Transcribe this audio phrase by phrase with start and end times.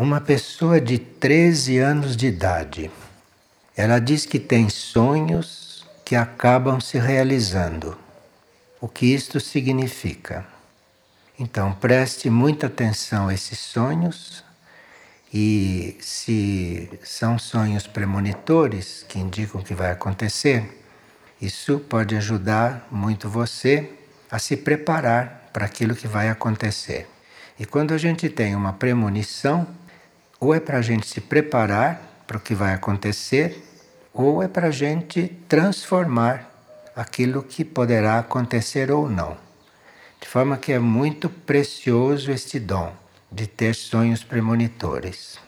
[0.00, 2.90] Uma pessoa de 13 anos de idade,
[3.76, 7.98] ela diz que tem sonhos que acabam se realizando.
[8.80, 10.46] O que isto significa?
[11.38, 14.42] Então, preste muita atenção a esses sonhos
[15.34, 20.82] e se são sonhos premonitores que indicam que vai acontecer,
[21.42, 23.92] isso pode ajudar muito você
[24.30, 27.06] a se preparar para aquilo que vai acontecer.
[27.60, 29.66] E quando a gente tem uma premonição,
[30.40, 33.62] ou é para a gente se preparar para o que vai acontecer,
[34.12, 36.50] ou é para a gente transformar
[36.96, 39.36] aquilo que poderá acontecer ou não.
[40.20, 42.92] De forma que é muito precioso este dom
[43.30, 45.38] de ter sonhos premonitores.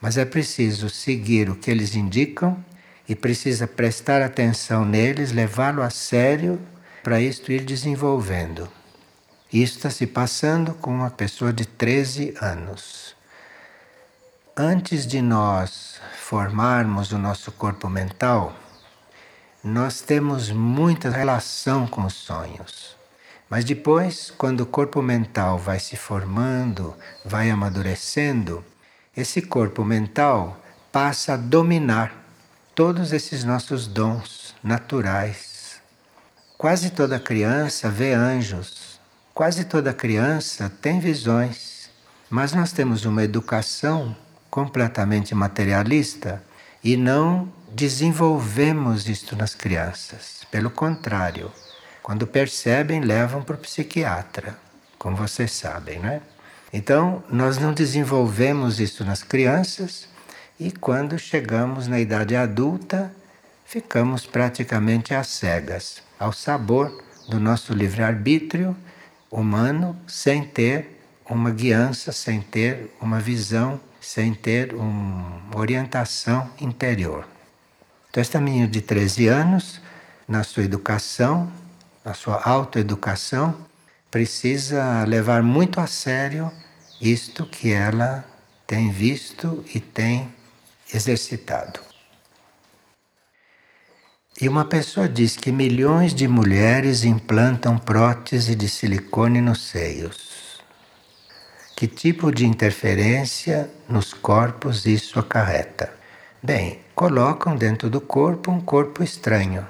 [0.00, 2.62] Mas é preciso seguir o que eles indicam
[3.08, 6.60] e precisa prestar atenção neles, levá-lo a sério
[7.02, 8.68] para isto ir desenvolvendo.
[9.52, 13.05] Isso está se passando com uma pessoa de 13 anos.
[14.56, 18.54] Antes de nós formarmos o nosso corpo mental,
[19.62, 22.96] nós temos muita relação com os sonhos.
[23.50, 28.64] Mas depois, quando o corpo mental vai se formando, vai amadurecendo,
[29.16, 30.58] esse corpo mental
[30.90, 32.12] passa a dominar
[32.74, 35.80] todos esses nossos dons naturais.
[36.56, 38.96] Quase toda criança vê anjos,
[39.36, 41.90] Quase toda criança tem visões,
[42.30, 44.16] mas nós temos uma educação
[44.56, 46.42] completamente materialista
[46.82, 50.46] e não desenvolvemos isto nas crianças.
[50.50, 51.52] Pelo contrário,
[52.02, 54.56] quando percebem, levam para o psiquiatra,
[54.98, 56.22] como vocês sabem, né?
[56.72, 60.08] Então, nós não desenvolvemos isso nas crianças
[60.58, 63.12] e quando chegamos na idade adulta,
[63.66, 68.74] ficamos praticamente às cegas, ao sabor do nosso livre-arbítrio
[69.30, 70.98] humano sem ter
[71.28, 77.26] uma guiança, sem ter uma visão, sem ter uma orientação interior.
[78.08, 79.80] Então, esta menina de 13 anos,
[80.28, 81.50] na sua educação,
[82.04, 83.66] na sua autoeducação,
[84.08, 86.52] precisa levar muito a sério
[87.00, 88.24] isto que ela
[88.64, 90.32] tem visto e tem
[90.94, 91.80] exercitado.
[94.40, 100.35] E uma pessoa diz que milhões de mulheres implantam prótese de silicone nos seios.
[101.76, 105.92] Que tipo de interferência nos corpos isso acarreta?
[106.42, 109.66] Bem, colocam dentro do corpo um corpo estranho.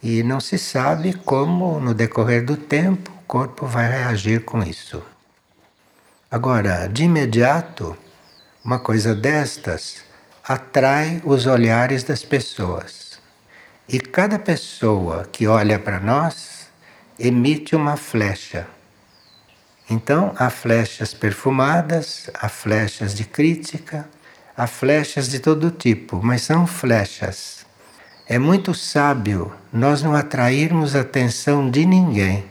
[0.00, 5.02] E não se sabe como, no decorrer do tempo, o corpo vai reagir com isso.
[6.30, 7.98] Agora, de imediato,
[8.64, 10.04] uma coisa destas
[10.44, 13.18] atrai os olhares das pessoas.
[13.88, 16.68] E cada pessoa que olha para nós
[17.18, 18.68] emite uma flecha.
[19.90, 24.08] Então, há flechas perfumadas, há flechas de crítica,
[24.56, 27.64] há flechas de todo tipo, mas são flechas.
[28.26, 32.44] É muito sábio nós não atrairmos a atenção de ninguém.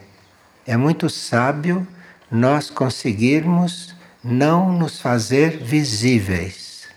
[0.65, 1.87] É muito sábio
[2.31, 6.87] nós conseguirmos não nos fazer visíveis.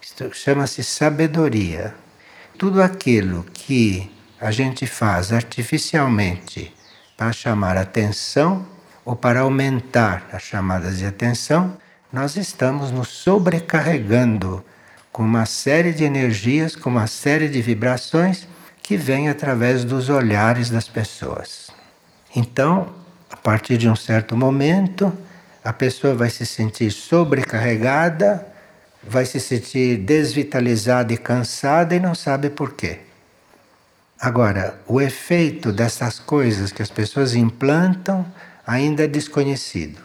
[0.00, 1.94] Isto chama-se sabedoria
[2.56, 6.74] tudo aquilo que a gente faz artificialmente
[7.16, 8.66] para chamar atenção
[9.10, 11.76] ou para aumentar as chamadas de atenção,
[12.12, 14.64] nós estamos nos sobrecarregando
[15.10, 18.46] com uma série de energias, com uma série de vibrações
[18.80, 21.72] que vêm através dos olhares das pessoas.
[22.36, 22.88] Então,
[23.28, 25.12] a partir de um certo momento,
[25.64, 28.46] a pessoa vai se sentir sobrecarregada
[29.02, 33.00] vai se sentir desvitalizada e cansada e não sabe por quê.
[34.20, 38.24] Agora, o efeito dessas coisas que as pessoas implantam
[38.70, 40.00] ainda é desconhecido.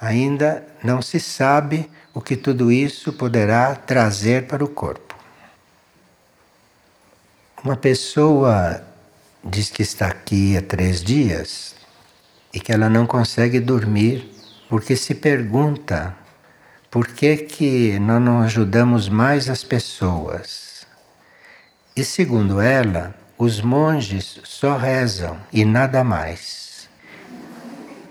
[0.00, 5.16] Ainda não se sabe o que tudo isso poderá trazer para o corpo.
[7.64, 8.84] Uma pessoa
[9.42, 11.74] diz que está aqui há três dias
[12.54, 14.32] e que ela não consegue dormir
[14.68, 16.14] porque se pergunta
[16.92, 20.86] por que, que nós não ajudamos mais as pessoas?
[21.96, 26.67] E segundo ela, os monges só rezam e nada mais.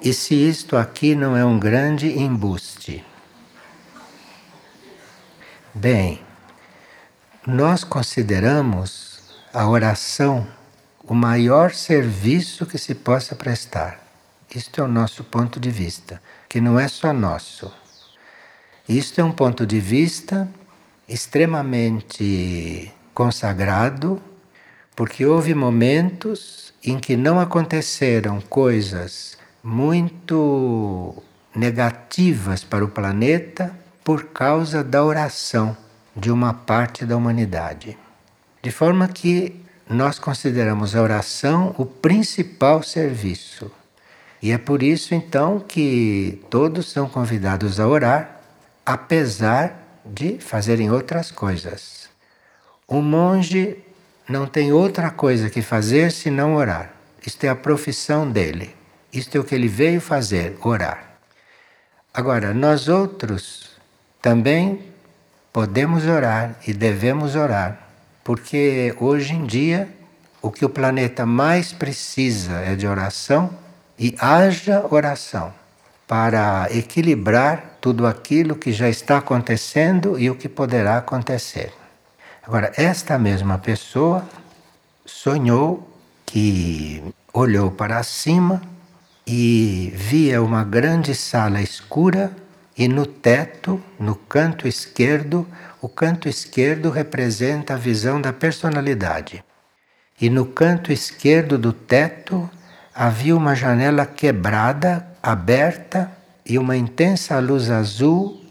[0.07, 3.03] E se isto aqui não é um grande embuste?
[5.73, 6.21] Bem,
[7.45, 9.19] nós consideramos
[9.53, 10.47] a oração
[11.03, 13.99] o maior serviço que se possa prestar.
[14.55, 17.69] Isto é o nosso ponto de vista, que não é só nosso
[18.87, 20.47] isto é um ponto de vista
[21.05, 24.21] extremamente consagrado,
[24.95, 29.36] porque houve momentos em que não aconteceram coisas
[29.67, 31.21] muito
[31.53, 35.75] negativas para o planeta, por causa da oração
[36.15, 37.97] de uma parte da humanidade.
[38.63, 43.69] De forma que nós consideramos a oração o principal serviço.
[44.41, 48.39] E é por isso então que todos são convidados a orar,
[48.85, 52.07] apesar de fazerem outras coisas.
[52.87, 53.83] O monge
[54.29, 56.93] não tem outra coisa que fazer senão orar.
[57.25, 58.76] Isto é a profissão dele.
[59.11, 61.03] Isto é o que ele veio fazer, orar.
[62.13, 63.69] Agora, nós outros
[64.21, 64.81] também
[65.53, 67.79] podemos orar e devemos orar,
[68.23, 69.87] porque hoje em dia
[70.41, 73.49] o que o planeta mais precisa é de oração
[73.97, 75.53] e haja oração
[76.07, 81.73] para equilibrar tudo aquilo que já está acontecendo e o que poderá acontecer.
[82.45, 84.23] Agora, esta mesma pessoa
[85.05, 85.87] sonhou
[86.25, 88.61] que olhou para cima
[89.27, 92.31] e via uma grande sala escura
[92.77, 95.45] e no teto, no canto esquerdo,
[95.81, 99.43] o canto esquerdo representa a visão da personalidade.
[100.19, 102.49] E no canto esquerdo do teto
[102.95, 106.11] havia uma janela quebrada, aberta
[106.45, 108.47] e uma intensa luz azul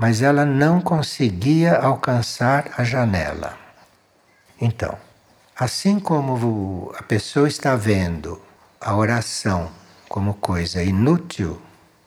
[0.00, 3.54] mas ela não conseguia alcançar a janela.
[4.58, 4.96] Então,
[5.54, 8.40] assim como a pessoa está vendo
[8.80, 9.70] a oração
[10.10, 11.62] como coisa inútil,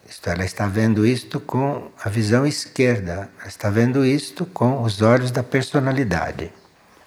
[0.06, 5.02] isto, ela está vendo isto com a visão esquerda, ela está vendo isto com os
[5.02, 6.52] olhos da personalidade.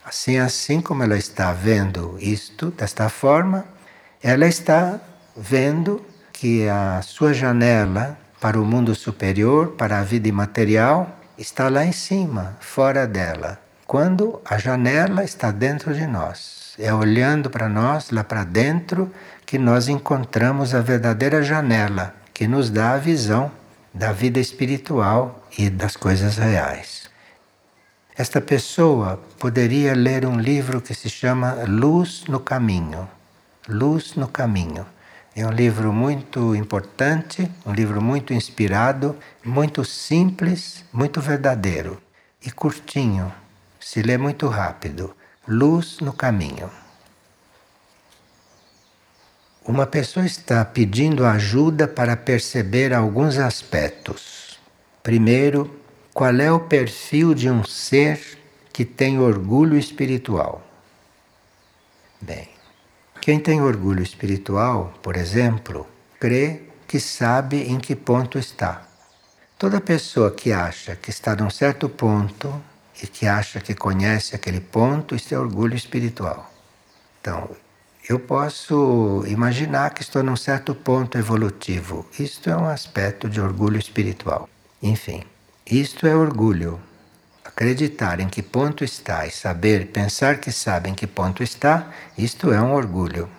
[0.02, 3.66] Assim, assim como ela está vendo isto desta forma,
[4.22, 4.98] ela está
[5.36, 6.00] vendo
[6.32, 11.92] que a sua janela para o mundo superior, para a vida imaterial, está lá em
[11.92, 13.60] cima, fora dela.
[13.86, 19.12] Quando a janela está dentro de nós, é olhando para nós, lá para dentro,
[19.44, 23.50] que nós encontramos a verdadeira janela que nos dá a visão
[23.94, 27.08] da vida espiritual e das coisas reais.
[28.14, 33.08] Esta pessoa poderia ler um livro que se chama Luz no Caminho.
[33.66, 34.84] Luz no Caminho.
[35.34, 42.00] É um livro muito importante, um livro muito inspirado, muito simples, muito verdadeiro
[42.44, 43.32] e curtinho.
[43.80, 45.14] Se lê muito rápido.
[45.48, 46.68] Luz no caminho.
[49.64, 54.58] Uma pessoa está pedindo ajuda para perceber alguns aspectos.
[55.04, 55.78] Primeiro,
[56.12, 58.20] qual é o perfil de um ser
[58.72, 60.66] que tem orgulho espiritual?
[62.20, 62.48] Bem,
[63.20, 65.86] quem tem orgulho espiritual, por exemplo,
[66.18, 68.82] crê que sabe em que ponto está.
[69.56, 72.60] Toda pessoa que acha que está num certo ponto
[73.02, 76.50] e que acha que conhece aquele ponto, isso é orgulho espiritual.
[77.20, 77.50] Então,
[78.08, 82.06] eu posso imaginar que estou num certo ponto evolutivo.
[82.18, 84.48] Isto é um aspecto de orgulho espiritual.
[84.82, 85.22] Enfim,
[85.66, 86.80] isto é orgulho
[87.56, 92.52] acreditar em que ponto está e saber, pensar que sabe em que ponto está, isto
[92.52, 93.30] é um orgulho.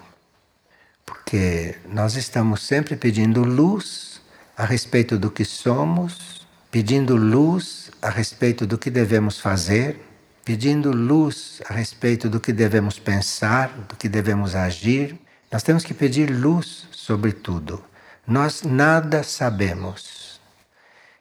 [1.06, 4.20] Porque nós estamos sempre pedindo luz
[4.58, 10.00] a respeito do que somos, pedindo luz a respeito do que devemos fazer,
[10.44, 15.20] pedindo luz a respeito do que devemos pensar, do que devemos agir.
[15.52, 17.84] Nós temos que pedir luz sobre tudo.
[18.26, 20.40] Nós nada sabemos.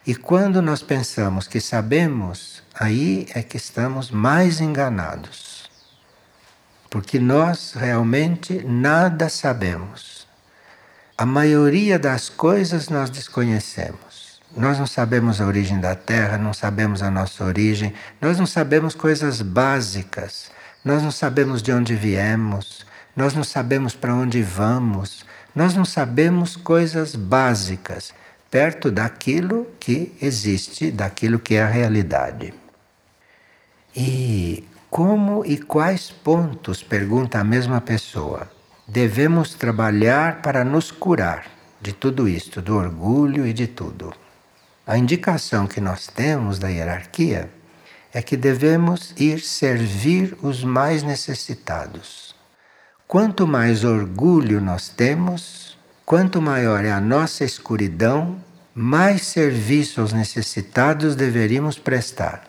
[0.07, 5.69] E quando nós pensamos que sabemos, aí é que estamos mais enganados.
[6.89, 10.27] Porque nós realmente nada sabemos.
[11.19, 14.06] A maioria das coisas nós desconhecemos.
[14.57, 18.95] Nós não sabemos a origem da Terra, não sabemos a nossa origem, nós não sabemos
[18.95, 20.51] coisas básicas,
[20.83, 26.57] nós não sabemos de onde viemos, nós não sabemos para onde vamos, nós não sabemos
[26.57, 28.15] coisas básicas
[28.51, 32.55] perto daquilo que existe, daquilo que é a realidade.
[33.95, 38.51] E como e quais pontos, pergunta a mesma pessoa,
[38.89, 41.45] devemos trabalhar para nos curar
[41.79, 44.15] de tudo isto, do orgulho e de tudo?
[44.87, 47.51] A indicação que nós temos da hierarquia
[48.15, 52.35] é que devemos ir servir os mais necessitados.
[53.09, 55.77] Quanto mais orgulho nós temos,
[56.07, 58.41] Quanto maior é a nossa escuridão,
[58.73, 62.45] mais serviço aos necessitados deveríamos prestar.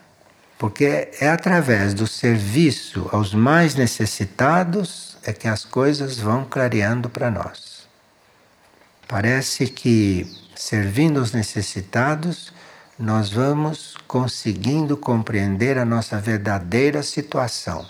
[0.60, 7.32] Porque é através do serviço aos mais necessitados é que as coisas vão clareando para
[7.32, 7.88] nós.
[9.08, 10.28] Parece que
[10.58, 12.52] servindo os necessitados,
[12.98, 17.86] nós vamos conseguindo compreender a nossa verdadeira situação.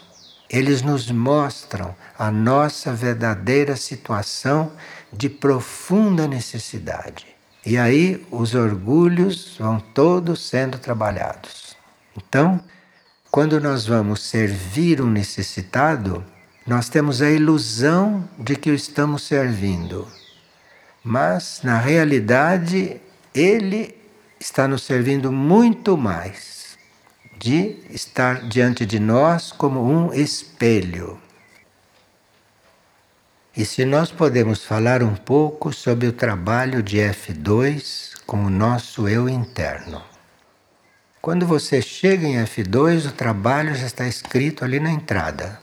[0.50, 4.72] Eles nos mostram a nossa verdadeira situação
[5.12, 7.26] de profunda necessidade.
[7.66, 11.76] E aí os orgulhos vão todos sendo trabalhados.
[12.16, 12.62] Então,
[13.32, 16.24] quando nós vamos servir um necessitado,
[16.66, 20.08] nós temos a ilusão de que o estamos servindo.
[21.08, 23.00] Mas, na realidade,
[23.34, 23.96] ele
[24.38, 26.78] está nos servindo muito mais
[27.40, 31.18] de estar diante de nós como um espelho.
[33.56, 39.08] E se nós podemos falar um pouco sobre o trabalho de F2 com o nosso
[39.08, 40.04] eu interno.
[41.22, 45.58] Quando você chega em F2, o trabalho já está escrito ali na entrada.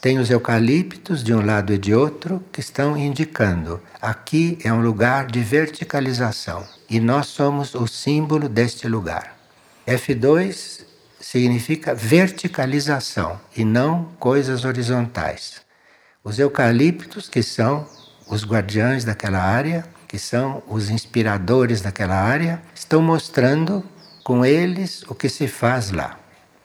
[0.00, 4.80] Tem os eucaliptos de um lado e de outro que estão indicando: aqui é um
[4.80, 9.36] lugar de verticalização e nós somos o símbolo deste lugar.
[9.86, 10.84] F2
[11.20, 15.62] significa verticalização e não coisas horizontais.
[16.22, 17.84] Os eucaliptos, que são
[18.28, 23.84] os guardiães daquela área, que são os inspiradores daquela área, estão mostrando
[24.22, 26.20] com eles o que se faz lá.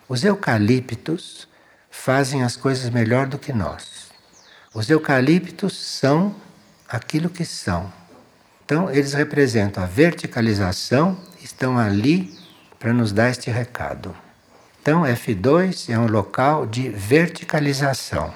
[0.08, 1.48] Os eucaliptos
[1.94, 4.12] fazem as coisas melhor do que nós.
[4.74, 6.36] Os eucaliptos são
[6.90, 7.94] aquilo que são.
[8.66, 12.38] Então, eles representam a verticalização, estão ali
[12.80, 14.14] para nos dar este recado.
[14.82, 18.34] Então, F2 é um local de verticalização.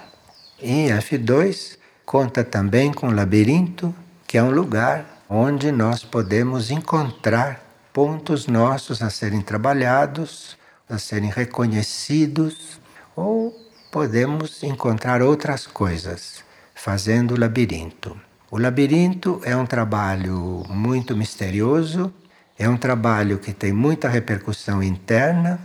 [0.61, 3.93] E F2 conta também com o labirinto,
[4.25, 7.59] que é um lugar onde nós podemos encontrar
[7.91, 10.55] pontos nossos a serem trabalhados,
[10.87, 12.79] a serem reconhecidos,
[13.17, 13.51] ou
[13.91, 16.43] podemos encontrar outras coisas
[16.75, 18.15] fazendo o labirinto.
[18.51, 22.13] O labirinto é um trabalho muito misterioso,
[22.59, 25.59] é um trabalho que tem muita repercussão interna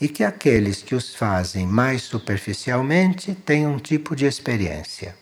[0.00, 5.14] e que aqueles que os fazem mais superficialmente têm um tipo de experiência.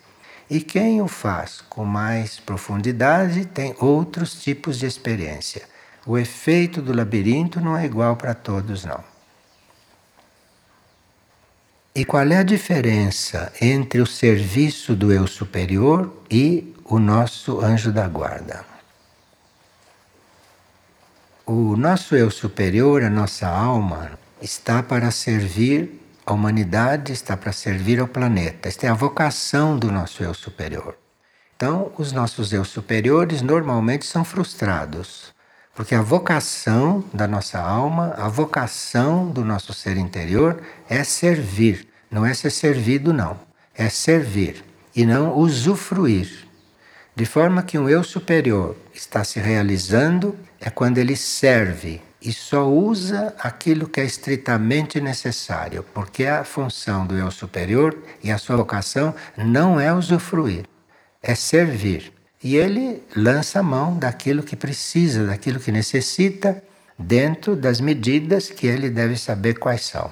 [0.48, 5.62] E quem o faz com mais profundidade tem outros tipos de experiência.
[6.06, 9.15] O efeito do labirinto não é igual para todos, não.
[11.96, 17.90] E qual é a diferença entre o serviço do eu superior e o nosso anjo
[17.90, 18.66] da guarda?
[21.46, 27.98] O nosso eu superior, a nossa alma, está para servir a humanidade, está para servir
[27.98, 28.68] ao planeta.
[28.68, 30.98] Esta é a vocação do nosso eu superior.
[31.56, 35.32] Então, os nossos eu superiores normalmente são frustrados,
[35.76, 42.24] porque a vocação da nossa alma, a vocação do nosso ser interior é servir, não
[42.24, 43.38] é ser servido, não.
[43.74, 44.64] É servir
[44.94, 46.48] e não usufruir.
[47.14, 52.66] De forma que um eu superior está se realizando é quando ele serve e só
[52.66, 58.56] usa aquilo que é estritamente necessário, porque a função do eu superior e a sua
[58.56, 60.64] vocação não é usufruir,
[61.22, 62.15] é servir.
[62.42, 66.62] E ele lança a mão daquilo que precisa, daquilo que necessita,
[66.98, 70.10] dentro das medidas que ele deve saber quais são.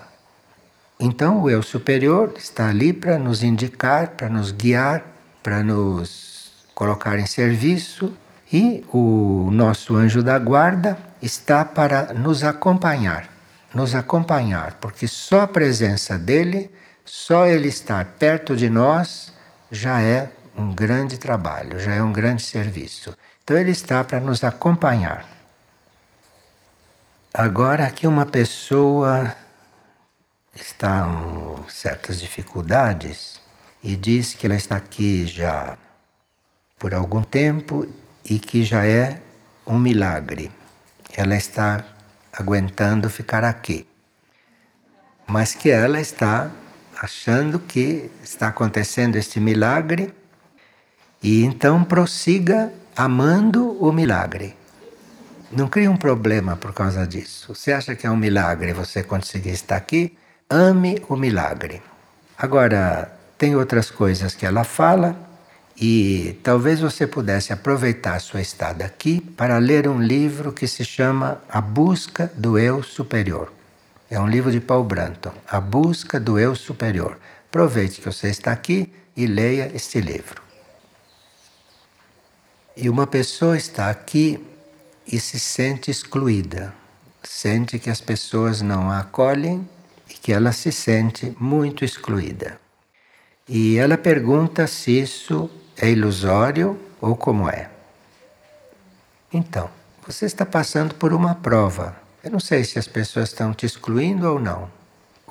[0.98, 5.04] Então, o eu superior está ali para nos indicar, para nos guiar,
[5.42, 8.12] para nos colocar em serviço,
[8.52, 13.28] e o nosso anjo da guarda está para nos acompanhar,
[13.74, 16.70] nos acompanhar, porque só a presença dele,
[17.04, 19.32] só ele estar perto de nós,
[19.70, 23.16] já é um grande trabalho, já é um grande serviço.
[23.42, 25.26] Então ele está para nos acompanhar.
[27.32, 29.34] Agora aqui uma pessoa
[30.54, 33.40] está com certas dificuldades
[33.82, 35.76] e diz que ela está aqui já
[36.78, 37.86] por algum tempo
[38.24, 39.20] e que já é
[39.66, 40.52] um milagre
[41.16, 41.84] ela está
[42.32, 43.86] aguentando ficar aqui.
[45.26, 46.50] Mas que ela está
[47.00, 50.12] achando que está acontecendo este milagre
[51.24, 54.54] e então prossiga amando o milagre.
[55.50, 57.54] Não crie um problema por causa disso.
[57.54, 60.18] Você acha que é um milagre você conseguir estar aqui?
[60.50, 61.80] Ame o milagre.
[62.36, 65.16] Agora, tem outras coisas que ela fala
[65.80, 71.40] e talvez você pudesse aproveitar sua estada aqui para ler um livro que se chama
[71.48, 73.50] A Busca do Eu Superior.
[74.10, 77.18] É um livro de Paul Branton, A Busca do Eu Superior.
[77.48, 80.43] Aproveite que você está aqui e leia este livro.
[82.76, 84.44] E uma pessoa está aqui
[85.06, 86.74] e se sente excluída,
[87.22, 89.68] sente que as pessoas não a acolhem
[90.10, 92.58] e que ela se sente muito excluída.
[93.48, 97.70] E ela pergunta se isso é ilusório ou como é?
[99.32, 99.70] Então,
[100.04, 101.96] você está passando por uma prova.
[102.24, 104.68] Eu não sei se as pessoas estão te excluindo ou não.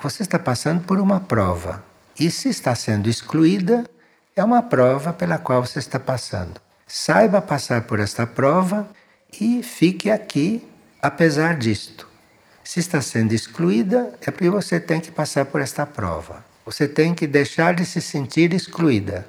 [0.02, 1.84] Você está passando por uma prova.
[2.18, 3.84] E se está sendo excluída,
[4.34, 6.62] é uma prova pela qual você está passando.
[6.96, 8.88] Saiba passar por esta prova
[9.42, 10.64] e fique aqui
[11.02, 12.08] apesar disto.
[12.64, 16.46] Se está sendo excluída, é porque você tem que passar por esta prova.
[16.64, 19.26] Você tem que deixar de se sentir excluída.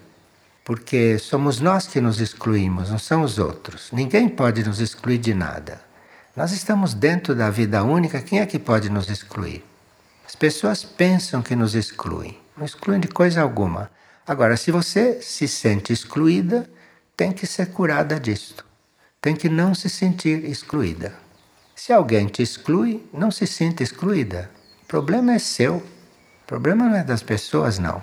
[0.63, 3.89] Porque somos nós que nos excluímos, não são os outros.
[3.93, 5.81] Ninguém pode nos excluir de nada.
[6.37, 9.65] Nós estamos dentro da vida única, quem é que pode nos excluir?
[10.27, 13.91] As pessoas pensam que nos excluem, não excluem de coisa alguma.
[14.27, 16.69] Agora, se você se sente excluída,
[17.17, 18.65] tem que ser curada disto.
[19.21, 21.15] Tem que não se sentir excluída.
[21.75, 24.51] Se alguém te exclui, não se sinta excluída.
[24.83, 25.77] O problema é seu.
[25.77, 28.03] O problema não é das pessoas, não.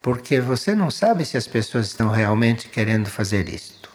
[0.00, 3.90] Porque você não sabe se as pessoas estão realmente querendo fazer isto.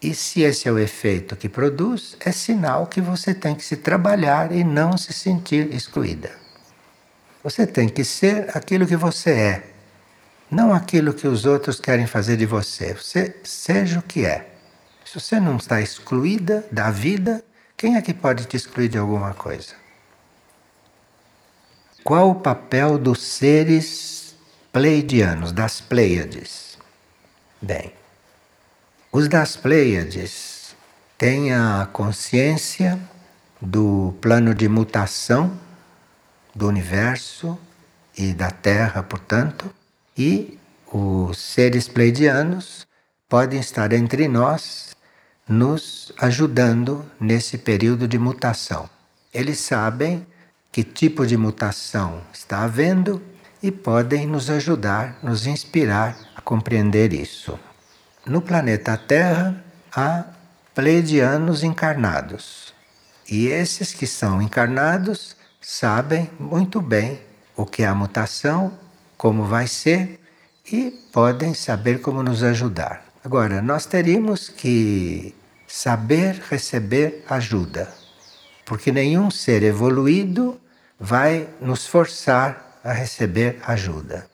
[0.00, 3.76] E se esse é o efeito que produz, é sinal que você tem que se
[3.76, 6.30] trabalhar e não se sentir excluída.
[7.42, 9.70] Você tem que ser aquilo que você é,
[10.50, 12.94] não aquilo que os outros querem fazer de você.
[12.94, 14.50] Você seja o que é.
[15.04, 17.44] Se você não está excluída da vida,
[17.76, 19.74] quem é que pode te excluir de alguma coisa?
[22.02, 24.34] Qual o papel dos seres
[24.72, 26.78] pleidianos, das Pleiades?
[27.60, 27.92] Bem,
[29.12, 30.74] os das Pleiades
[31.16, 32.98] têm a consciência
[33.60, 35.58] do plano de mutação
[36.54, 37.58] do universo
[38.16, 39.72] e da Terra, portanto,
[40.18, 40.58] e
[40.92, 42.86] os seres pleidianos
[43.28, 44.96] podem estar entre nós
[45.48, 48.90] nos ajudando nesse período de mutação.
[49.32, 50.26] Eles sabem
[50.72, 53.22] que tipo de mutação está havendo
[53.62, 57.58] e podem nos ajudar, nos inspirar a compreender isso.
[58.26, 59.62] No planeta Terra
[59.94, 60.24] há
[60.74, 62.74] pleidianos encarnados.
[63.30, 67.20] E esses que são encarnados sabem muito bem
[67.56, 68.72] o que é a mutação,
[69.18, 70.20] como vai ser
[70.72, 73.04] e podem saber como nos ajudar.
[73.24, 75.34] Agora, nós teríamos que
[75.66, 77.92] saber receber ajuda,
[78.64, 80.58] porque nenhum ser evoluído
[80.98, 84.26] vai nos forçar a receber ajuda.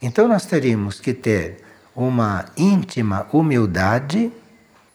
[0.00, 4.32] Então, nós teríamos que ter uma íntima humildade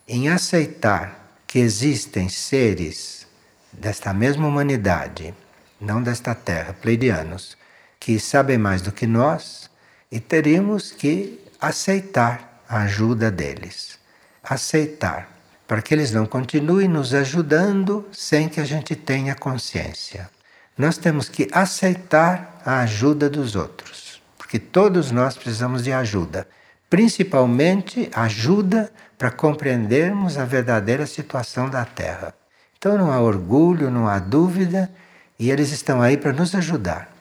[0.07, 3.27] em aceitar que existem seres
[3.71, 5.33] desta mesma humanidade,
[5.79, 7.57] não desta Terra, pleidianos,
[8.03, 9.69] que sabem mais do que nós
[10.11, 13.97] e teríamos que aceitar a ajuda deles.
[14.43, 15.29] Aceitar,
[15.65, 20.29] para que eles não continuem nos ajudando sem que a gente tenha consciência.
[20.77, 26.45] Nós temos que aceitar a ajuda dos outros, porque todos nós precisamos de ajuda,
[26.89, 32.33] principalmente ajuda para compreendermos a verdadeira situação da Terra.
[32.77, 34.91] Então não há orgulho, não há dúvida,
[35.39, 37.12] e eles estão aí para nos ajudar.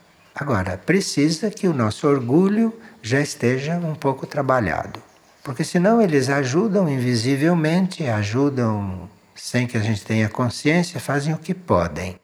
[0.42, 5.00] Agora, precisa que o nosso orgulho já esteja um pouco trabalhado.
[5.44, 11.54] Porque senão eles ajudam invisivelmente, ajudam sem que a gente tenha consciência, fazem o que
[11.54, 12.18] podem.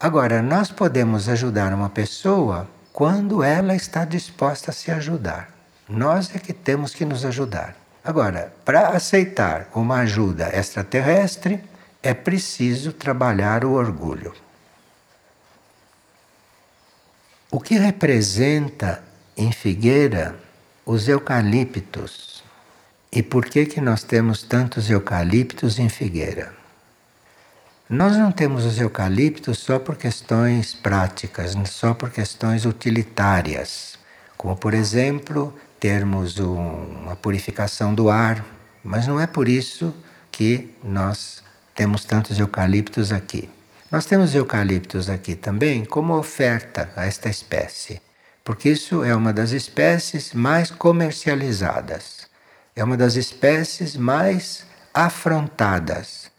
[0.00, 5.50] Agora, nós podemos ajudar uma pessoa quando ela está disposta a se ajudar.
[5.86, 7.76] Nós é que temos que nos ajudar.
[8.02, 11.62] Agora, para aceitar uma ajuda extraterrestre,
[12.02, 14.32] é preciso trabalhar o orgulho.
[17.54, 19.04] O que representa
[19.36, 20.34] em Figueira
[20.86, 22.42] os eucaliptos.
[23.12, 26.54] E por que que nós temos tantos eucaliptos em Figueira?
[27.90, 33.98] Nós não temos os eucaliptos só por questões práticas, só por questões utilitárias,
[34.38, 38.42] como por exemplo, termos um, uma purificação do ar,
[38.82, 39.94] mas não é por isso
[40.30, 41.42] que nós
[41.74, 43.46] temos tantos eucaliptos aqui.
[43.92, 48.00] Nós temos eucaliptos aqui também como oferta a esta espécie
[48.44, 52.26] porque isso é uma das espécies mais comercializadas,
[52.74, 56.30] é uma das espécies mais afrontadas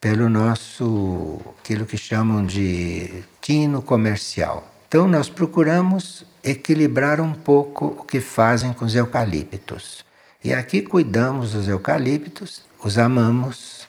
[0.00, 4.72] pelo nosso aquilo que chamam de tino comercial.
[4.86, 10.04] Então nós procuramos equilibrar um pouco o que fazem com os eucaliptos.
[10.42, 13.88] E aqui cuidamos dos eucaliptos, os amamos,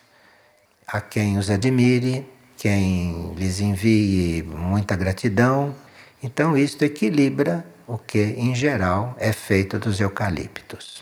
[0.88, 2.26] a quem os admire,
[2.60, 5.74] quem lhes envie muita gratidão
[6.22, 11.02] então, isto equilibra o que, em geral, é feito dos eucaliptos.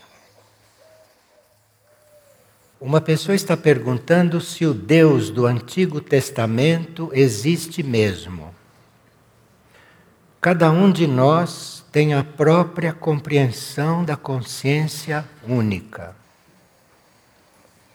[2.79, 8.53] Uma pessoa está perguntando se o Deus do Antigo Testamento existe mesmo.
[10.39, 16.15] Cada um de nós tem a própria compreensão da consciência única.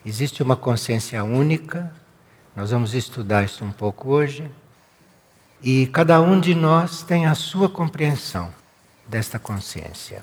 [0.05, 1.95] Existe uma consciência única,
[2.55, 4.51] nós vamos estudar isso um pouco hoje.
[5.63, 8.53] E cada um de nós tem a sua compreensão
[9.09, 10.23] desta consciência.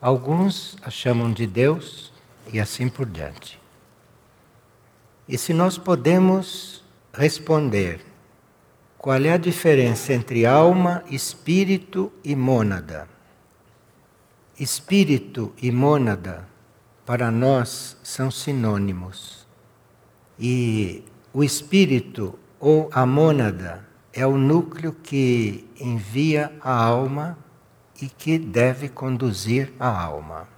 [0.00, 2.12] Alguns a chamam de Deus
[2.52, 3.60] e assim por diante.
[5.28, 8.04] E se nós podemos responder
[8.96, 13.08] qual é a diferença entre alma, espírito e mônada?
[14.58, 16.48] Espírito e mônada,
[17.04, 19.41] para nós, são sinônimos.
[20.38, 27.38] E o espírito ou a mônada é o núcleo que envia a alma
[28.00, 30.48] e que deve conduzir a alma.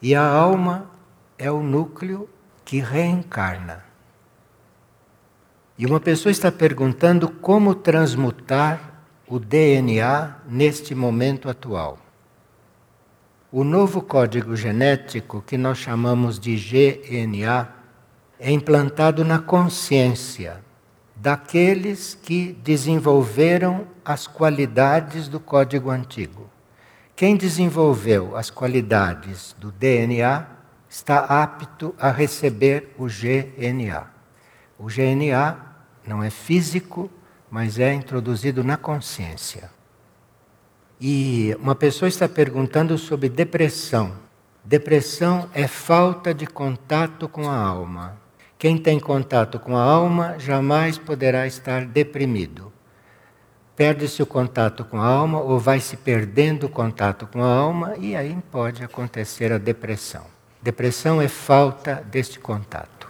[0.00, 0.90] E a alma
[1.38, 2.28] é o núcleo
[2.64, 3.84] que reencarna.
[5.76, 11.98] E uma pessoa está perguntando como transmutar o DNA neste momento atual.
[13.50, 17.83] O novo código genético, que nós chamamos de GNA,
[18.38, 20.62] é implantado na consciência
[21.16, 26.50] daqueles que desenvolveram as qualidades do código antigo.
[27.16, 30.46] Quem desenvolveu as qualidades do DNA
[30.88, 34.06] está apto a receber o GNA.
[34.78, 35.56] O GNA
[36.06, 37.10] não é físico,
[37.50, 39.70] mas é introduzido na consciência.
[41.00, 44.12] E uma pessoa está perguntando sobre depressão.
[44.64, 48.23] Depressão é falta de contato com a alma.
[48.64, 52.72] Quem tem contato com a alma jamais poderá estar deprimido.
[53.76, 57.94] Perde-se o contato com a alma ou vai se perdendo o contato com a alma
[57.98, 60.24] e aí pode acontecer a depressão.
[60.62, 63.06] Depressão é falta deste contato.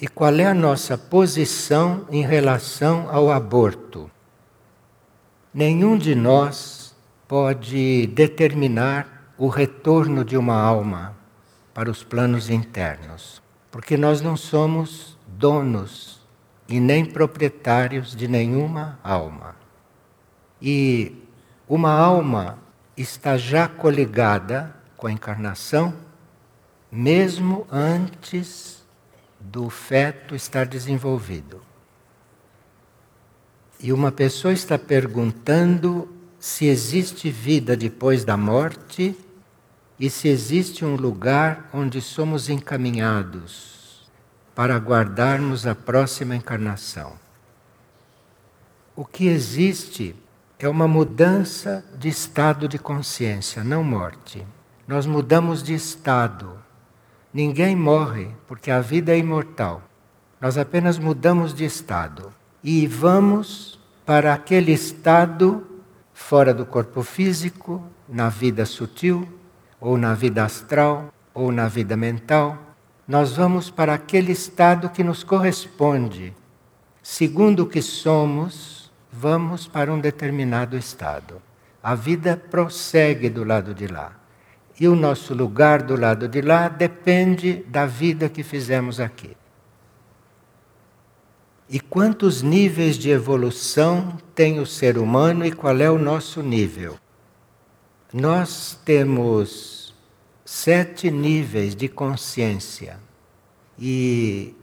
[0.00, 4.10] E qual é a nossa posição em relação ao aborto?
[5.52, 6.96] Nenhum de nós
[7.28, 11.14] pode determinar o retorno de uma alma
[11.74, 13.44] para os planos internos
[13.76, 16.26] porque nós não somos donos
[16.66, 19.54] e nem proprietários de nenhuma alma.
[20.62, 21.14] E
[21.68, 22.58] uma alma
[22.96, 25.92] está já coligada com a encarnação,
[26.90, 28.82] mesmo antes
[29.38, 31.60] do feto estar desenvolvido.
[33.78, 36.08] E uma pessoa está perguntando
[36.40, 39.14] se existe vida depois da morte
[39.98, 44.06] e se existe um lugar onde somos encaminhados
[44.54, 47.12] para aguardarmos a próxima encarnação.
[48.94, 50.14] O que existe
[50.58, 54.46] é uma mudança de estado de consciência, não morte.
[54.88, 56.58] Nós mudamos de estado.
[57.32, 59.82] Ninguém morre, porque a vida é imortal.
[60.40, 62.32] Nós apenas mudamos de estado
[62.64, 65.66] e vamos para aquele estado
[66.14, 69.28] fora do corpo físico, na vida sutil,
[69.80, 72.58] ou na vida astral, ou na vida mental,
[73.06, 76.34] nós vamos para aquele estado que nos corresponde.
[77.02, 81.40] Segundo o que somos, vamos para um determinado estado.
[81.82, 84.12] A vida prossegue do lado de lá.
[84.78, 89.36] E o nosso lugar do lado de lá depende da vida que fizemos aqui.
[91.68, 96.96] E quantos níveis de evolução tem o ser humano e qual é o nosso nível?
[98.18, 99.94] Nós temos
[100.42, 102.98] sete níveis de consciência
[103.78, 104.54] e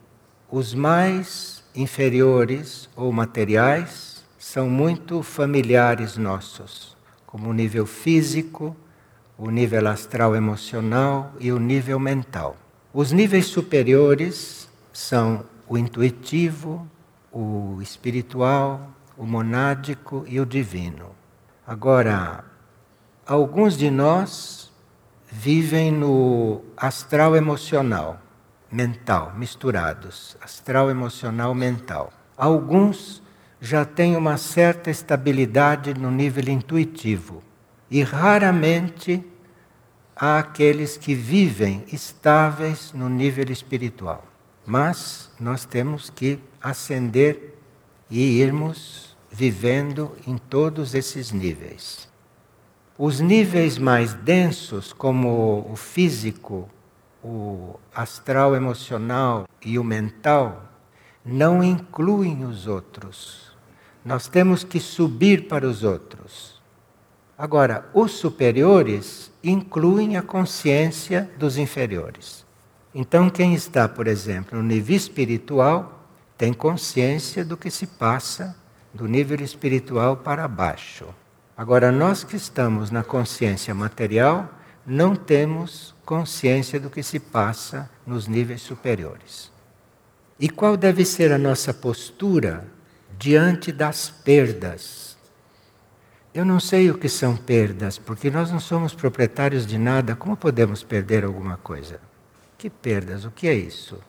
[0.50, 8.76] os mais inferiores ou materiais são muito familiares nossos, como o nível físico,
[9.38, 12.58] o nível astral emocional e o nível mental.
[12.92, 16.90] Os níveis superiores são o intuitivo,
[17.32, 21.12] o espiritual, o monádico e o divino.
[21.68, 22.52] Agora,
[23.26, 24.70] Alguns de nós
[25.32, 28.20] vivem no astral emocional,
[28.70, 32.12] mental, misturados, astral emocional mental.
[32.36, 33.24] Alguns
[33.62, 37.42] já têm uma certa estabilidade no nível intuitivo
[37.90, 39.26] e raramente
[40.14, 44.28] há aqueles que vivem estáveis no nível espiritual.
[44.66, 47.58] Mas nós temos que ascender
[48.10, 52.12] e irmos vivendo em todos esses níveis.
[52.98, 56.70] Os níveis mais densos, como o físico,
[57.24, 60.70] o astral emocional e o mental,
[61.26, 63.52] não incluem os outros.
[64.06, 66.62] Nós temos que subir para os outros.
[67.36, 72.46] Agora, os superiores incluem a consciência dos inferiores.
[72.94, 78.56] Então, quem está, por exemplo, no nível espiritual, tem consciência do que se passa
[78.94, 81.08] do nível espiritual para baixo.
[81.56, 84.50] Agora, nós que estamos na consciência material,
[84.86, 89.52] não temos consciência do que se passa nos níveis superiores.
[90.40, 92.68] E qual deve ser a nossa postura
[93.18, 95.16] diante das perdas?
[96.34, 100.36] Eu não sei o que são perdas, porque nós não somos proprietários de nada, como
[100.36, 102.00] podemos perder alguma coisa?
[102.58, 103.24] Que perdas?
[103.24, 104.00] O que é isso?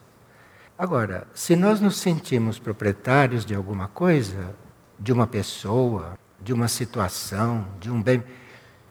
[0.79, 4.55] Agora, se nós nos sentimos proprietários de alguma coisa,
[4.99, 8.23] de uma pessoa, de uma situação, de um bem,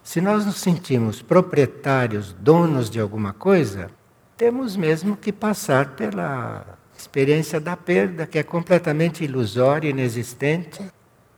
[0.04, 3.89] se nós nos sentimos proprietários, donos de alguma coisa,
[4.36, 10.82] temos mesmo que passar pela experiência da perda, que é completamente ilusória, inexistente,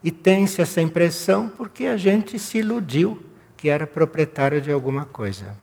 [0.02, 3.22] e tem-se essa impressão porque a gente se iludiu
[3.56, 5.56] que era proprietário de alguma coisa.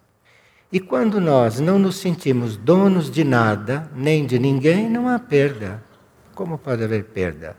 [0.72, 5.84] E quando nós não nos sentimos donos de nada, nem de ninguém, não há perda.
[6.34, 7.56] Como pode haver perda?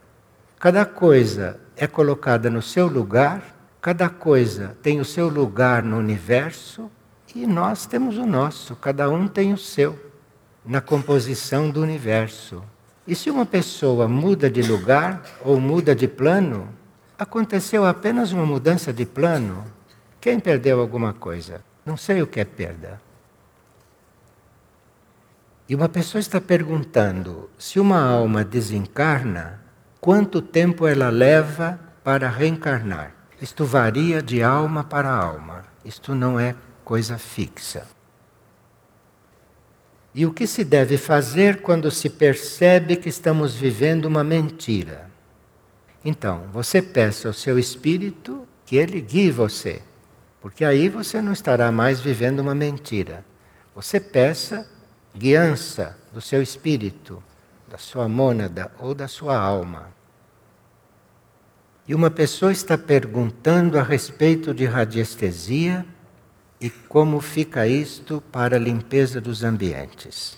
[0.59, 6.89] Cada coisa é colocada no seu lugar, cada coisa tem o seu lugar no universo
[7.35, 9.99] e nós temos o nosso, cada um tem o seu
[10.65, 12.63] na composição do universo.
[13.07, 16.69] E se uma pessoa muda de lugar ou muda de plano,
[17.17, 19.63] aconteceu apenas uma mudança de plano.
[20.19, 21.61] Quem perdeu alguma coisa?
[21.85, 22.99] Não sei o que é perda.
[25.69, 29.61] E uma pessoa está perguntando: se uma alma desencarna,
[30.05, 33.15] quanto tempo ela leva para reencarnar?
[33.41, 35.65] Isto varia de alma para alma.
[35.83, 37.87] Isto não é coisa fixa.
[40.13, 45.09] E o que se deve fazer quando se percebe que estamos vivendo uma mentira?
[46.03, 49.81] Então, você peça ao seu espírito que ele guie você,
[50.39, 53.25] porque aí você não estará mais vivendo uma mentira.
[53.73, 54.69] Você peça
[55.17, 57.23] guiança do seu espírito,
[57.67, 59.94] da sua mônada ou da sua alma.
[61.87, 65.85] E uma pessoa está perguntando a respeito de radiestesia
[66.59, 70.37] e como fica isto para a limpeza dos ambientes.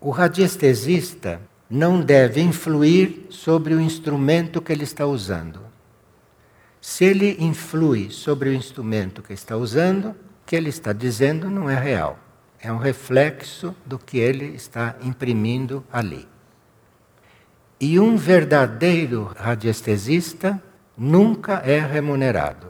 [0.00, 5.60] O radiestesista não deve influir sobre o instrumento que ele está usando.
[6.80, 10.14] Se ele influi sobre o instrumento que está usando, o
[10.46, 12.18] que ele está dizendo não é real.
[12.60, 16.28] É um reflexo do que ele está imprimindo ali.
[17.86, 20.58] E um verdadeiro radiestesista
[20.96, 22.68] nunca é remunerado.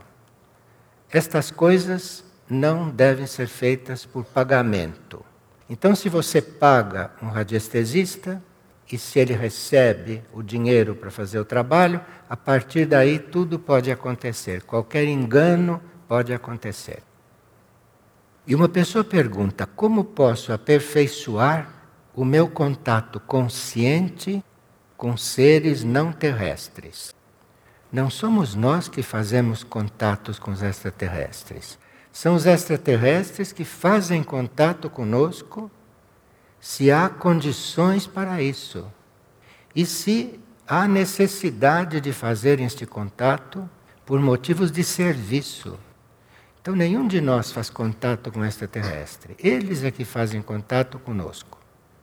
[1.08, 5.24] Estas coisas não devem ser feitas por pagamento.
[5.70, 8.42] Então, se você paga um radiestesista
[8.90, 13.92] e se ele recebe o dinheiro para fazer o trabalho, a partir daí tudo pode
[13.92, 17.04] acontecer, qualquer engano pode acontecer.
[18.44, 21.68] E uma pessoa pergunta: como posso aperfeiçoar
[22.16, 24.42] o meu contato consciente
[24.96, 27.14] com seres não terrestres?
[27.92, 31.78] Não somos nós que fazemos contatos com os extraterrestres.
[32.12, 35.70] São os extraterrestres que fazem contato conosco
[36.60, 38.90] se há condições para isso.
[39.74, 43.68] E se há necessidade de fazer este contato
[44.06, 45.78] por motivos de serviço.
[46.60, 49.36] Então, nenhum de nós faz contato com extraterrestre.
[49.38, 51.60] Eles é que fazem contato conosco.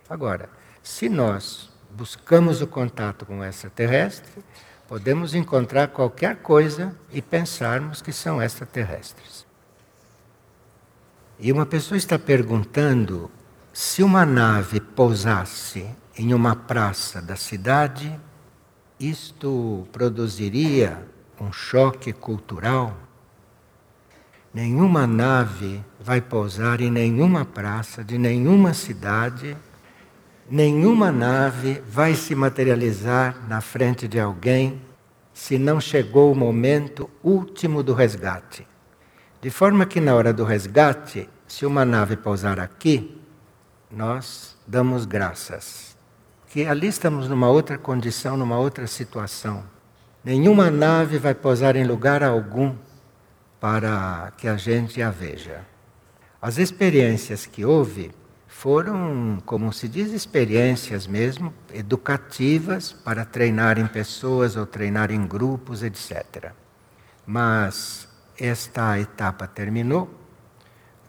[0.07, 0.49] Agora,
[0.83, 4.43] se nós buscamos o contato com o extraterrestre,
[4.91, 9.47] Podemos encontrar qualquer coisa e pensarmos que são extraterrestres.
[11.39, 13.31] E uma pessoa está perguntando
[13.71, 18.19] se uma nave pousasse em uma praça da cidade,
[18.99, 21.07] isto produziria
[21.39, 22.93] um choque cultural?
[24.53, 29.55] Nenhuma nave vai pousar em nenhuma praça de nenhuma cidade
[30.51, 34.81] Nenhuma nave vai se materializar na frente de alguém
[35.33, 38.67] se não chegou o momento último do resgate.
[39.41, 43.17] De forma que, na hora do resgate, se uma nave pousar aqui,
[43.89, 45.95] nós damos graças.
[46.49, 49.63] Que ali estamos numa outra condição, numa outra situação.
[50.21, 52.75] Nenhuma nave vai pousar em lugar algum
[53.57, 55.61] para que a gente a veja.
[56.41, 58.11] As experiências que houve
[58.61, 65.81] foram, como se diz, experiências mesmo, educativas para treinar em pessoas ou treinar em grupos,
[65.81, 66.51] etc.
[67.25, 68.07] Mas
[68.39, 70.13] esta etapa terminou.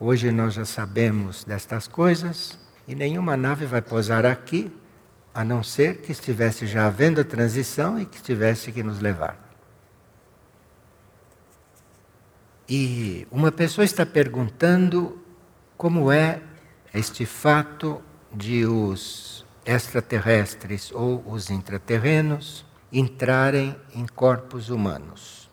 [0.00, 4.74] Hoje nós já sabemos destas coisas e nenhuma nave vai pousar aqui,
[5.34, 9.38] a não ser que estivesse já havendo a transição e que tivesse que nos levar.
[12.66, 15.20] E uma pessoa está perguntando
[15.76, 16.40] como é
[16.94, 18.02] este fato
[18.32, 25.50] de os extraterrestres ou os intraterrenos entrarem em corpos humanos.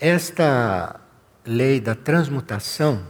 [0.00, 1.00] Esta
[1.44, 3.06] lei da transmutação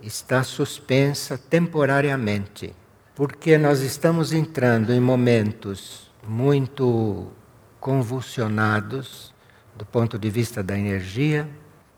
[0.00, 2.74] está suspensa temporariamente,
[3.14, 7.28] porque nós estamos entrando em momentos muito
[7.80, 9.34] convulsionados
[9.76, 11.48] do ponto de vista da energia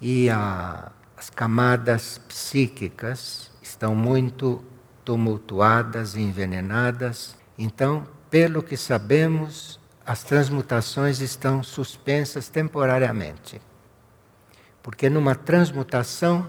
[0.01, 4.63] e a, as camadas psíquicas estão muito
[5.05, 7.37] tumultuadas e envenenadas.
[7.57, 13.61] Então, pelo que sabemos, as transmutações estão suspensas temporariamente.
[14.83, 16.49] Porque numa transmutação,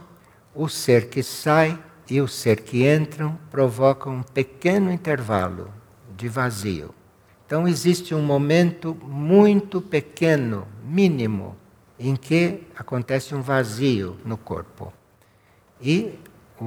[0.53, 1.79] o ser que sai
[2.09, 5.71] e o ser que entram provocam um pequeno intervalo
[6.17, 6.93] de vazio.
[7.45, 11.55] Então existe um momento muito pequeno, mínimo,
[11.99, 14.91] em que acontece um vazio no corpo.
[15.81, 16.17] E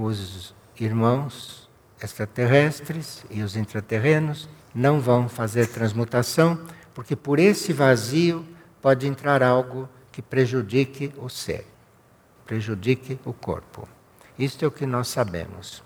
[0.03, 1.69] os irmãos
[2.03, 6.59] extraterrestres e os intraterrenos não vão fazer transmutação
[6.93, 8.45] porque por esse vazio
[8.83, 11.67] pode entrar algo que prejudique o ser,
[12.45, 13.89] prejudique o corpo.
[14.39, 15.83] Isto é o que nós sabemos.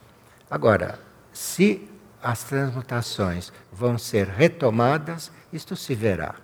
[0.50, 0.98] Agora,
[1.32, 1.88] se
[2.22, 6.34] as transmutações vão ser retomadas, isto se verá.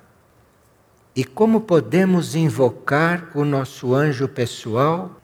[1.17, 5.21] E como podemos invocar o nosso anjo pessoal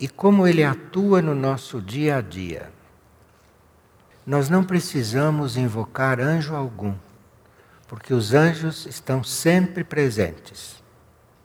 [0.00, 2.72] e como ele atua no nosso dia a dia?
[4.26, 6.94] Nós não precisamos invocar anjo algum
[7.90, 10.80] porque os anjos estão sempre presentes.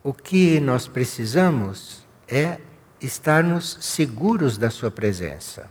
[0.00, 2.60] O que nós precisamos é
[3.00, 5.68] estarmos seguros da sua presença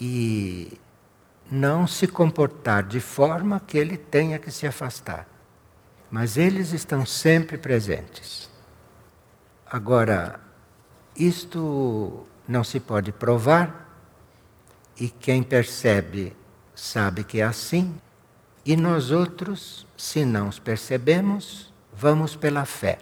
[0.00, 0.80] e
[1.48, 5.28] não se comportar de forma que ele tenha que se afastar.
[6.10, 8.50] Mas eles estão sempre presentes.
[9.64, 10.40] Agora,
[11.18, 13.88] isto não se pode provar
[14.98, 16.36] e quem percebe
[16.74, 17.94] sabe que é assim,
[18.64, 22.98] e nós outros, se não os percebemos, vamos pela fé.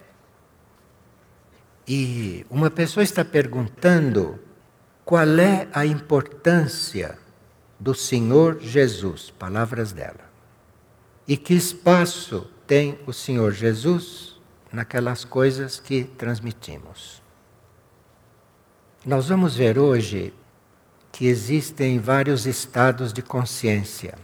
[1.87, 4.39] E uma pessoa está perguntando
[5.05, 7.19] qual é a importância
[7.79, 10.31] do Senhor Jesus, palavras dela.
[11.29, 14.41] E que espaço tem o Senhor Jesus
[14.73, 17.23] naquelas coisas que transmitimos.
[19.07, 20.35] Nós vamos ver hoje
[21.13, 24.19] que existem vários estados de consciência.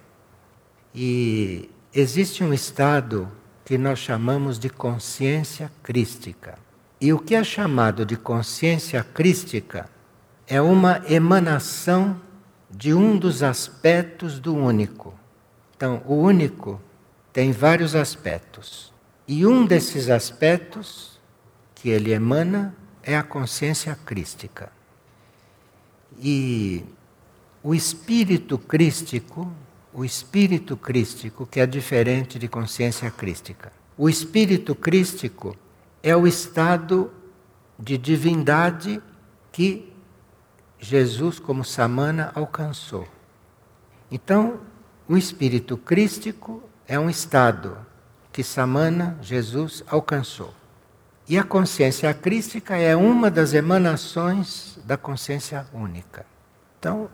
[0.93, 3.31] E existe um estado
[3.65, 6.59] que nós chamamos de consciência crística.
[7.01, 9.89] E o que é chamado de consciência crística
[10.49, 12.21] é uma emanação
[12.69, 15.15] de um dos aspectos do único.
[15.77, 16.81] Então, o único
[17.33, 18.93] tem vários aspectos.
[19.29, 21.21] E um desses aspectos
[21.73, 24.71] que ele emana é a consciência crística.
[26.19, 26.85] E
[27.63, 29.51] o espírito crístico
[29.93, 33.73] o espírito crístico, que é diferente de consciência crística.
[33.97, 35.57] O espírito crístico
[36.03, 37.13] é o estado
[37.79, 39.03] de divindade
[39.51, 39.93] que
[40.79, 43.07] Jesus, como Samana, alcançou.
[44.11, 44.61] Então,
[45.07, 47.77] o espírito crístico é um estado
[48.33, 50.55] que Samana, Jesus, alcançou.
[51.33, 56.27] E a consciência crística é uma das emanações da consciência única.
[56.79, 57.09] Então,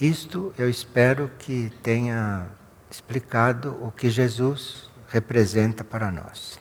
[0.00, 2.48] isto eu espero que tenha
[2.90, 6.58] explicado o que Jesus representa para nós.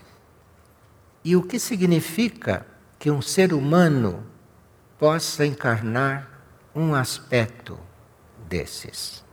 [1.25, 2.63] E o que significa
[2.99, 4.23] que um ser humano
[4.99, 6.29] possa encarnar
[6.75, 7.79] um aspecto
[8.47, 9.25] desses.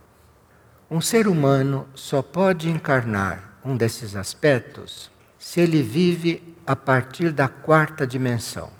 [0.89, 5.11] Um ser humano só pode encarnar um desses aspectos
[5.45, 8.71] se ele vive a partir da quarta dimensão.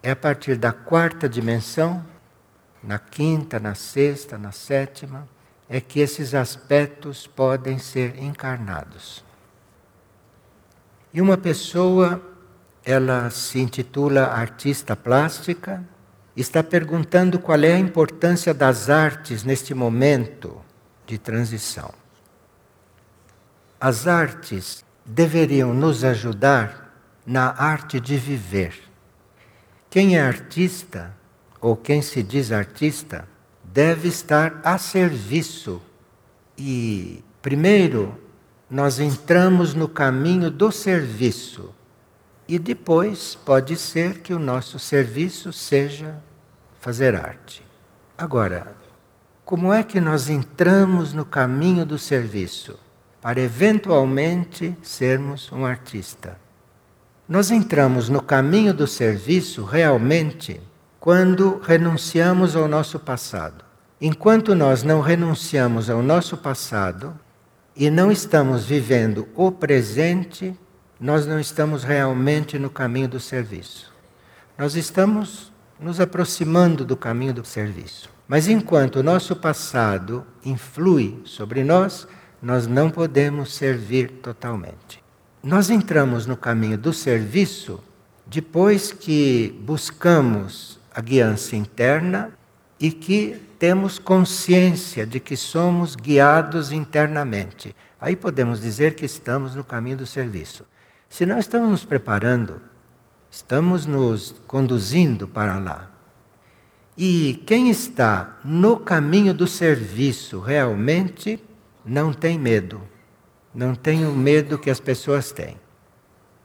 [0.00, 2.06] É a partir da quarta dimensão
[2.80, 5.26] na quinta, na sexta, na sétima,
[5.68, 9.24] é que esses aspectos podem ser encarnados.
[11.12, 12.22] E uma pessoa,
[12.84, 15.84] ela se intitula artista plástica,
[16.36, 20.62] está perguntando qual é a importância das artes neste momento
[21.04, 21.92] de transição.
[23.80, 26.94] As artes deveriam nos ajudar
[27.26, 28.74] na arte de viver.
[29.90, 31.12] Quem é artista
[31.60, 33.28] ou quem se diz artista,
[33.64, 35.82] deve estar a serviço.
[36.56, 38.16] E, primeiro,
[38.70, 41.74] nós entramos no caminho do serviço.
[42.46, 46.16] E depois pode ser que o nosso serviço seja
[46.80, 47.62] fazer arte.
[48.16, 48.74] Agora,
[49.44, 52.78] como é que nós entramos no caminho do serviço
[53.20, 56.38] para eventualmente sermos um artista?
[57.28, 60.60] Nós entramos no caminho do serviço realmente
[60.98, 63.64] quando renunciamos ao nosso passado.
[64.00, 67.18] Enquanto nós não renunciamos ao nosso passado
[67.76, 70.58] e não estamos vivendo o presente,
[70.98, 73.92] nós não estamos realmente no caminho do serviço.
[74.58, 78.10] Nós estamos nos aproximando do caminho do serviço.
[78.28, 82.06] Mas enquanto o nosso passado influi sobre nós,
[82.42, 85.02] nós não podemos servir totalmente.
[85.42, 87.82] Nós entramos no caminho do serviço
[88.26, 92.32] depois que buscamos a guiança interna
[92.78, 97.74] e que temos consciência de que somos guiados internamente.
[98.00, 100.64] Aí podemos dizer que estamos no caminho do serviço.
[101.08, 102.62] Se não estamos nos preparando,
[103.30, 105.90] estamos nos conduzindo para lá.
[106.96, 111.42] E quem está no caminho do serviço realmente
[111.90, 112.80] não tem medo.
[113.52, 115.56] Não tem o medo que as pessoas têm.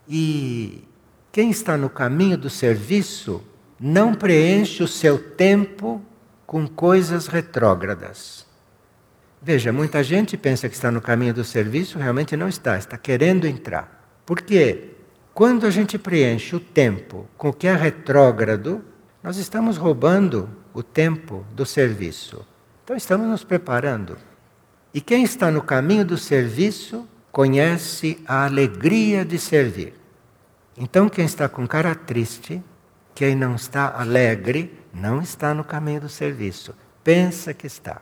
[0.10, 0.84] E
[1.32, 3.44] quem está no caminho do serviço
[3.80, 6.02] não preenche o seu tempo
[6.48, 8.44] com coisas retrógradas.
[9.40, 13.46] Veja, muita gente pensa que está no caminho do serviço, realmente não está, está querendo
[13.46, 14.20] entrar.
[14.26, 14.96] Por quê?
[15.32, 18.84] Quando a gente preenche o tempo com o que é retrógrado,
[19.22, 22.44] nós estamos roubando o tempo do serviço.
[22.84, 24.18] Então estamos nos preparando.
[24.96, 29.94] E quem está no caminho do serviço conhece a alegria de servir.
[30.78, 32.64] Então quem está com cara triste,
[33.14, 36.74] quem não está alegre, não está no caminho do serviço.
[37.04, 38.02] Pensa que está.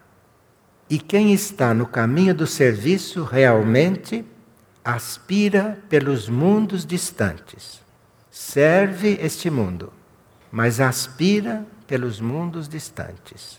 [0.87, 4.23] E quem está no caminho do serviço realmente
[4.85, 7.81] aspira pelos mundos distantes.
[8.29, 9.91] Serve este mundo,
[10.51, 13.57] mas aspira pelos mundos distantes.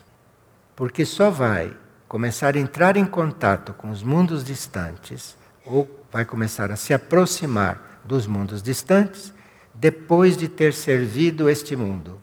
[0.77, 1.77] Porque só vai
[2.15, 5.37] começar a entrar em contato com os mundos distantes,
[5.67, 9.35] ou vai começar a se aproximar dos mundos distantes,
[9.75, 12.23] depois de ter servido este mundo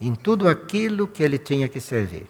[0.00, 2.26] em tudo aquilo que ele tinha que servir.